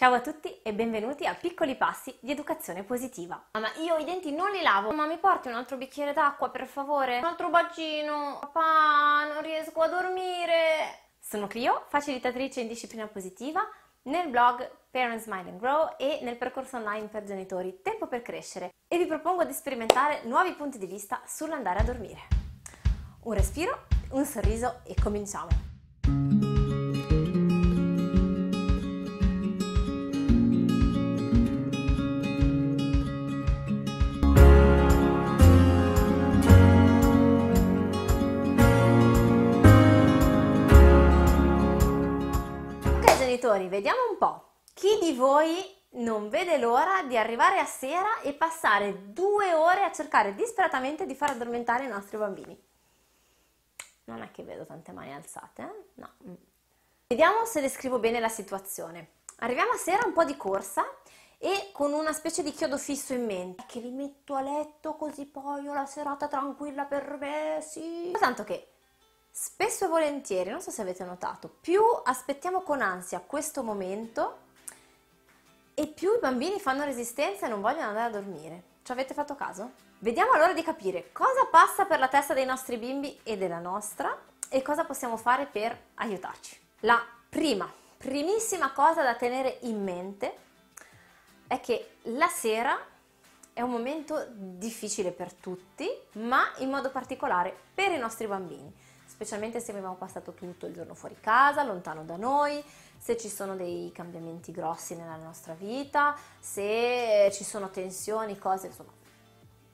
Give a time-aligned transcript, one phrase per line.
[0.00, 3.48] Ciao a tutti e benvenuti a Piccoli Passi di Educazione Positiva.
[3.52, 6.66] Mamma, io i denti non li lavo, ma mi porti un altro bicchiere d'acqua per
[6.66, 7.18] favore?
[7.18, 8.38] Un altro bacino?
[8.40, 11.10] Papà, non riesco a dormire.
[11.20, 13.60] Sono Clio, facilitatrice in disciplina positiva,
[14.04, 18.70] nel blog Parents Mind and Grow e nel percorso online per genitori Tempo per crescere
[18.88, 22.20] e vi propongo di sperimentare nuovi punti di vista sull'andare a dormire.
[23.24, 25.69] Un respiro, un sorriso e cominciamo.
[43.50, 44.44] Genitori, vediamo un po'.
[44.74, 49.92] Chi di voi non vede l'ora di arrivare a sera e passare due ore a
[49.92, 52.58] cercare disperatamente di far addormentare i nostri bambini?
[54.04, 55.84] Non è che vedo tante mani alzate, eh?
[55.94, 56.10] No.
[57.08, 59.18] Vediamo se descrivo bene la situazione.
[59.38, 60.84] Arriviamo a sera un po' di corsa
[61.38, 63.64] e con una specie di chiodo fisso in mente.
[63.66, 68.12] Che li metto a letto così poi ho la serata tranquilla per me, sì.
[68.18, 68.68] Tanto che
[69.32, 74.38] Spesso e volentieri, non so se avete notato, più aspettiamo con ansia questo momento
[75.72, 78.62] e più i bambini fanno resistenza e non vogliono andare a dormire.
[78.82, 79.70] Ci avete fatto caso?
[80.00, 84.18] Vediamo allora di capire cosa passa per la testa dei nostri bimbi e della nostra
[84.48, 86.60] e cosa possiamo fare per aiutarci.
[86.80, 90.34] La prima, primissima cosa da tenere in mente
[91.46, 92.76] è che la sera
[93.52, 98.88] è un momento difficile per tutti, ma in modo particolare per i nostri bambini
[99.20, 102.64] specialmente se abbiamo passato tutto il giorno fuori casa, lontano da noi,
[102.96, 108.92] se ci sono dei cambiamenti grossi nella nostra vita, se ci sono tensioni, cose, insomma,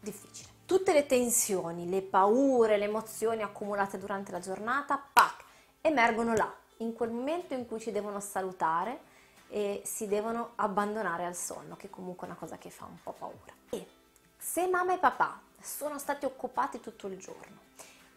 [0.00, 0.48] difficile.
[0.64, 5.44] Tutte le tensioni, le paure, le emozioni accumulate durante la giornata, pac,
[5.80, 8.98] emergono là, in quel momento in cui ci devono salutare
[9.48, 13.12] e si devono abbandonare al sonno, che comunque è una cosa che fa un po'
[13.12, 13.54] paura.
[13.70, 13.86] E
[14.36, 17.66] se mamma e papà sono stati occupati tutto il giorno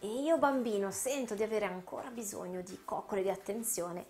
[0.00, 4.06] e io bambino sento di avere ancora bisogno di coccole di attenzione,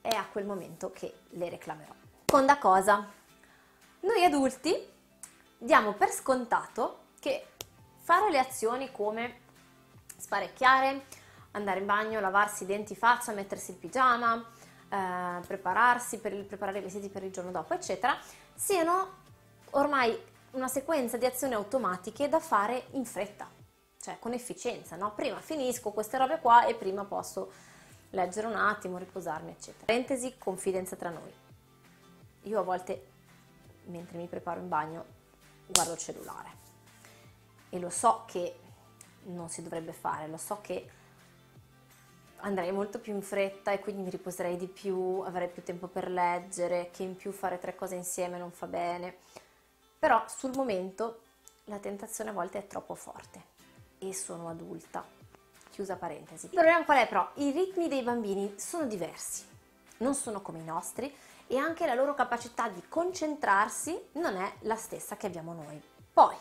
[0.00, 1.92] è a quel momento che le reclamerò.
[2.24, 3.06] Seconda cosa,
[4.00, 4.74] noi adulti
[5.58, 7.48] diamo per scontato che
[8.00, 9.40] fare le azioni come
[10.16, 11.04] sparecchiare,
[11.52, 14.44] andare in bagno, lavarsi i denti faccia, mettersi il pigiama,
[14.88, 18.16] eh, prepararsi per il, preparare i vestiti per il giorno dopo, eccetera,
[18.54, 19.24] siano
[19.70, 20.18] ormai
[20.52, 23.55] una sequenza di azioni automatiche da fare in fretta
[24.06, 25.12] cioè con efficienza, no?
[25.14, 27.50] Prima finisco queste robe qua e prima posso
[28.10, 29.84] leggere un attimo, riposarmi, eccetera.
[29.84, 31.32] Parentesi, confidenza tra noi.
[32.42, 33.06] Io a volte,
[33.86, 35.04] mentre mi preparo in bagno,
[35.66, 36.50] guardo il cellulare
[37.68, 38.60] e lo so che
[39.24, 40.88] non si dovrebbe fare, lo so che
[42.36, 46.08] andrei molto più in fretta e quindi mi riposerei di più, avrei più tempo per
[46.08, 49.16] leggere, che in più fare tre cose insieme non fa bene.
[49.98, 51.22] Però sul momento
[51.64, 53.54] la tentazione a volte è troppo forte
[53.98, 55.04] e sono adulta.
[55.70, 56.46] Chiusa parentesi.
[56.46, 57.30] Il problema qual è però?
[57.34, 59.44] I ritmi dei bambini sono diversi,
[59.98, 61.14] non sono come i nostri
[61.46, 65.80] e anche la loro capacità di concentrarsi non è la stessa che abbiamo noi.
[66.12, 66.34] Poi,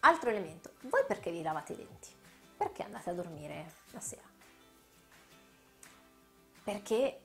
[0.00, 2.08] altro elemento, voi perché vi lavate i denti?
[2.56, 4.28] Perché andate a dormire la sera?
[6.64, 7.20] Perché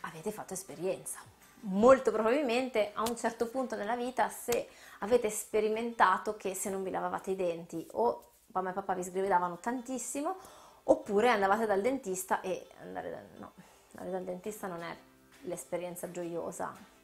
[0.00, 1.20] avete fatto esperienza.
[1.62, 4.68] Molto probabilmente a un certo punto nella vita se
[5.00, 8.22] avete sperimentato che se non vi lavavate i denti o
[8.58, 10.36] mamma e papà vi sgridavano tantissimo,
[10.84, 13.52] oppure andavate dal dentista e andare, da, no,
[13.96, 14.96] andare dal dentista non è
[15.42, 16.96] l'esperienza gioiosa.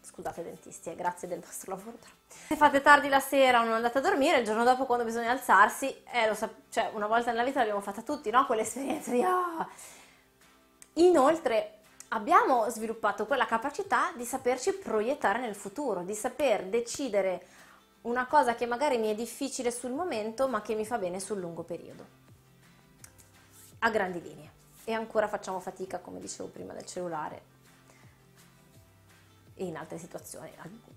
[0.00, 1.96] Scusate dentisti, eh, grazie del vostro lavoro.
[2.28, 5.30] Se fate tardi la sera o non andate a dormire, il giorno dopo quando bisogna
[5.30, 8.44] alzarsi, eh, lo sap- cioè una volta nella vita l'abbiamo fatta tutti, no?
[8.44, 9.22] Quell'esperienza di...
[9.22, 9.66] Ah!
[10.94, 17.46] Inoltre abbiamo sviluppato quella capacità di saperci proiettare nel futuro, di saper decidere
[18.04, 21.38] una cosa che magari mi è difficile sul momento ma che mi fa bene sul
[21.38, 22.22] lungo periodo.
[23.80, 24.52] A grandi linee.
[24.84, 27.52] E ancora facciamo fatica, come dicevo prima, del cellulare
[29.54, 30.50] e in altre situazioni.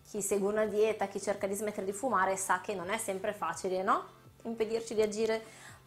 [0.10, 3.32] Chi segue una dieta, chi cerca di smettere di fumare sa che non è sempre
[3.32, 4.16] facile, no?
[4.44, 5.42] Impedirci di agire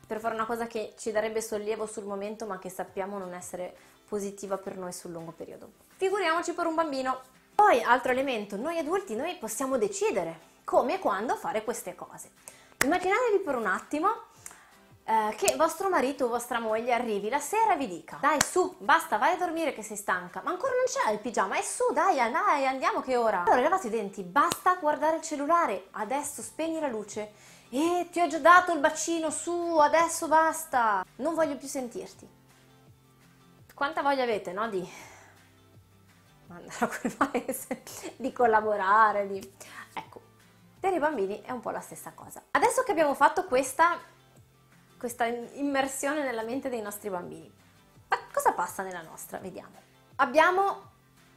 [0.06, 3.76] per fare una cosa che ci darebbe sollievo sul momento ma che sappiamo non essere
[4.08, 5.70] positiva per noi sul lungo periodo.
[5.96, 7.20] Figuriamoci per un bambino.
[7.54, 12.30] Poi, altro elemento, noi adulti, noi possiamo decidere come e quando fare queste cose.
[12.84, 14.08] Immaginatevi per un attimo
[15.02, 18.76] eh, che vostro marito o vostra moglie arrivi la sera e vi dica dai su,
[18.78, 21.92] basta, vai a dormire che sei stanca, ma ancora non c'è il pigiama, e su,
[21.92, 23.42] dai, dai, andiamo che ora.
[23.42, 27.32] Allora lavate i denti, basta guardare il cellulare, adesso spegni la luce.
[27.68, 31.04] E ti ho già dato il bacino, su, adesso basta.
[31.16, 32.28] Non voglio più sentirti.
[33.74, 34.68] Quanta voglia avete, no?
[34.68, 34.88] Di
[36.46, 37.82] andare a quel paese,
[38.14, 39.52] di collaborare, di...
[40.80, 42.42] Per i bambini è un po' la stessa cosa.
[42.52, 43.98] Adesso che abbiamo fatto questa,
[44.98, 47.52] questa immersione nella mente dei nostri bambini,
[48.32, 49.36] cosa passa nella nostra?
[49.38, 49.76] Vediamo.
[50.16, 50.88] Abbiamo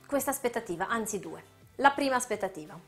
[0.06, 1.44] questa aspettativa, anzi due.
[1.75, 2.80] La prima aspettativa.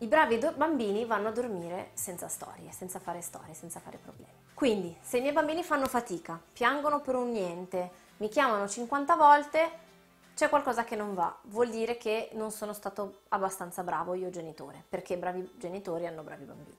[0.00, 4.30] I bravi bambini vanno a dormire senza storie, senza fare storie, senza fare problemi.
[4.52, 9.70] Quindi, se i miei bambini fanno fatica, piangono per un niente, mi chiamano 50 volte,
[10.38, 11.36] c'è qualcosa che non va.
[11.46, 16.44] Vuol dire che non sono stato abbastanza bravo io genitore, perché bravi genitori hanno bravi
[16.44, 16.78] bambini.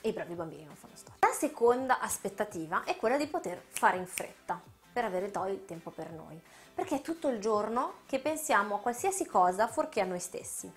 [0.00, 1.18] E i bravi bambini non fanno storie.
[1.18, 4.62] La seconda aspettativa è quella di poter fare in fretta,
[4.92, 6.40] per avere poi il tempo per noi.
[6.72, 10.72] Perché è tutto il giorno che pensiamo a qualsiasi cosa fuorché a noi stessi.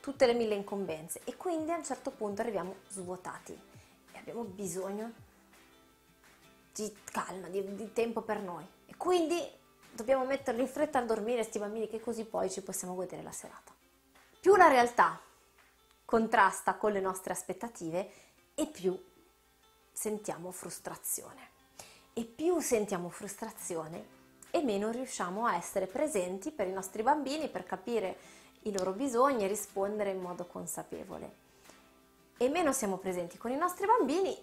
[0.00, 1.22] Tutte le mille incombenze.
[1.24, 3.58] E quindi a un certo punto arriviamo svuotati.
[4.12, 5.10] E abbiamo bisogno
[6.74, 8.66] di calma, di, di tempo per noi.
[8.84, 9.62] E quindi
[9.94, 13.32] dobbiamo metterli in fretta a dormire questi bambini che così poi ci possiamo godere la
[13.32, 13.72] serata.
[14.40, 15.20] Più la realtà
[16.04, 18.10] contrasta con le nostre aspettative
[18.54, 19.00] e più
[19.92, 21.50] sentiamo frustrazione
[22.12, 27.64] e più sentiamo frustrazione e meno riusciamo a essere presenti per i nostri bambini, per
[27.64, 28.16] capire
[28.62, 31.42] i loro bisogni e rispondere in modo consapevole.
[32.36, 34.36] E meno siamo presenti con i nostri bambini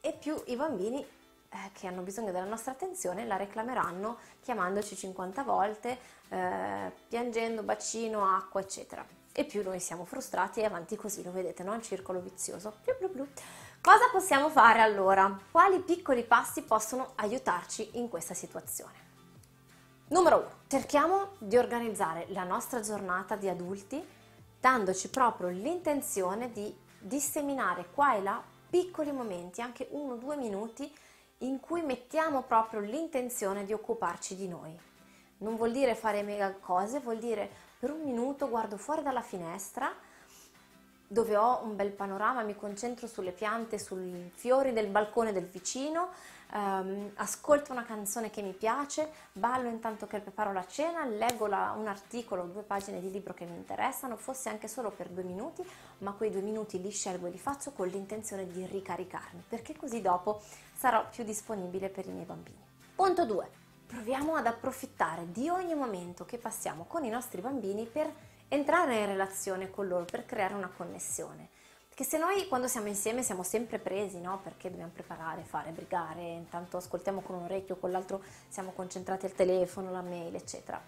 [0.00, 1.04] e più i bambini
[1.50, 5.98] eh, che hanno bisogno della nostra attenzione la reclameranno chiamandoci 50 volte,
[6.28, 9.04] eh, piangendo, bacino, acqua, eccetera.
[9.32, 11.74] E più noi siamo frustrati e avanti così, lo vedete, no?
[11.74, 12.78] Il circolo vizioso.
[12.84, 13.28] Blu blu blu.
[13.80, 15.38] Cosa possiamo fare allora?
[15.50, 19.08] Quali piccoli passi possono aiutarci in questa situazione?
[20.08, 20.50] Numero 1.
[20.66, 24.04] Cerchiamo di organizzare la nostra giornata di adulti
[24.60, 30.92] dandoci proprio l'intenzione di disseminare qua e là piccoli momenti, anche uno o due minuti,
[31.42, 34.76] in cui mettiamo proprio l'intenzione di occuparci di noi.
[35.38, 37.48] Non vuol dire fare mega cose, vuol dire
[37.78, 39.90] per un minuto guardo fuori dalla finestra
[41.12, 46.10] dove ho un bel panorama, mi concentro sulle piante, sui fiori del balcone del vicino,
[46.52, 51.74] ehm, ascolto una canzone che mi piace, ballo intanto che preparo la cena, leggo la,
[51.76, 55.68] un articolo, due pagine di libro che mi interessano, fosse anche solo per due minuti,
[55.98, 60.00] ma quei due minuti li scelgo e li faccio con l'intenzione di ricaricarmi, perché così
[60.00, 60.40] dopo
[60.80, 62.56] sarò più disponibile per i miei bambini.
[62.94, 63.50] Punto 2.
[63.86, 68.10] Proviamo ad approfittare di ogni momento che passiamo con i nostri bambini per
[68.48, 71.50] entrare in relazione con loro per creare una connessione.
[71.86, 74.40] Perché se noi quando siamo insieme siamo sempre presi, no?
[74.42, 79.34] Perché dobbiamo preparare, fare, brigare, intanto ascoltiamo con un orecchio, con l'altro siamo concentrati al
[79.34, 80.80] telefono, la mail, eccetera.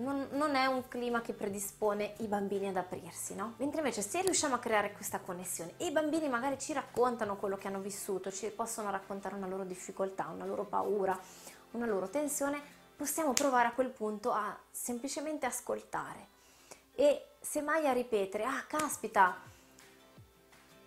[0.00, 3.54] Non, non, è un clima che predispone i bambini ad aprirsi, no?
[3.56, 7.56] Mentre invece se riusciamo a creare questa connessione e i bambini magari ci raccontano quello
[7.56, 11.18] che hanno vissuto, ci possono raccontare una loro difficoltà, una loro paura,
[11.72, 12.60] una loro tensione,
[12.94, 16.36] possiamo provare a quel punto a semplicemente ascoltare
[16.94, 19.36] e semmai a ripetere, ah caspita,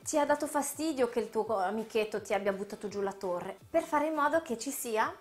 [0.04, 3.84] ti ha dato fastidio che il tuo amichetto ti abbia buttato giù la torre, per
[3.84, 5.14] fare in modo che ci sia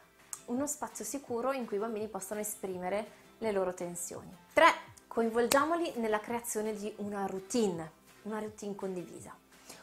[0.47, 4.35] uno spazio sicuro in cui i bambini possano esprimere le loro tensioni.
[4.53, 4.67] 3.
[5.07, 7.91] Coinvolgiamoli nella creazione di una routine,
[8.23, 9.37] una routine condivisa,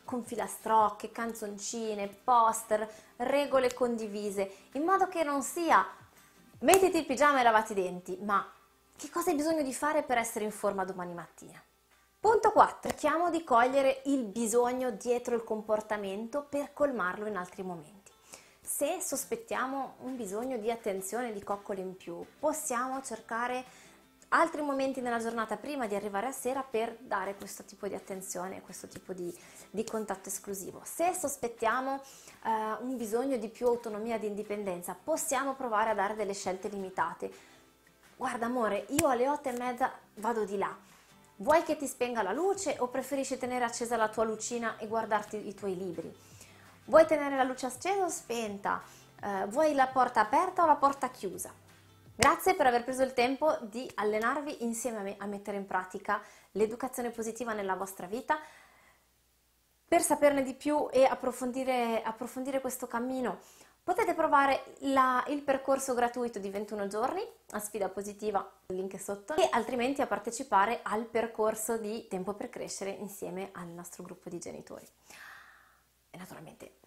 [0.06, 5.86] con filastrocche, canzoncine, poster, regole condivise, in modo che non sia
[6.60, 8.50] mettiti il pigiama e lavati i denti, ma
[8.96, 11.62] che cosa hai bisogno di fare per essere in forma domani mattina?
[12.20, 12.90] Punto 4.
[12.90, 17.97] Cerchiamo di cogliere il bisogno dietro il comportamento per colmarlo in altri momenti.
[18.68, 23.64] Se sospettiamo un bisogno di attenzione, di coccole in più, possiamo cercare
[24.30, 28.62] altri momenti nella giornata prima di arrivare a sera per dare questo tipo di attenzione,
[28.62, 29.34] questo tipo di,
[29.70, 30.82] di contatto esclusivo.
[30.84, 36.34] Se sospettiamo uh, un bisogno di più autonomia, di indipendenza, possiamo provare a dare delle
[36.34, 37.32] scelte limitate
[38.18, 40.76] guarda amore, io alle otto e mezza vado di là.
[41.38, 45.48] Vuoi che ti spenga la luce o preferisci tenere accesa la tua lucina e guardarti
[45.48, 46.14] i tuoi libri?
[46.88, 48.82] Vuoi tenere la luce accesa o spenta?
[49.22, 51.54] Uh, vuoi la porta aperta o la porta chiusa?
[52.16, 56.22] Grazie per aver preso il tempo di allenarvi insieme a me a mettere in pratica
[56.52, 58.40] l'educazione positiva nella vostra vita.
[59.88, 63.40] Per saperne di più e approfondire, approfondire questo cammino
[63.88, 68.98] Potete provare la, il percorso gratuito di 21 giorni a sfida positiva, il link è
[68.98, 74.28] sotto, e altrimenti a partecipare al percorso di Tempo per crescere insieme al nostro gruppo
[74.28, 74.86] di genitori.
[76.10, 76.80] E naturalmente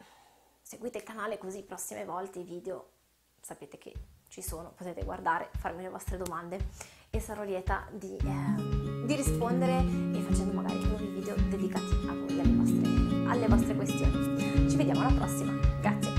[0.62, 2.90] seguite il canale così prossime volte i video
[3.40, 3.92] sapete che
[4.28, 6.68] ci sono, potete guardare, farmi le vostre domande
[7.10, 12.40] e sarò lieta di, eh, di rispondere e facendo magari nuovi video dedicati a voi,
[12.40, 14.70] alle vostre, alle vostre questioni.
[14.70, 16.09] Ci vediamo alla prossima, grazie!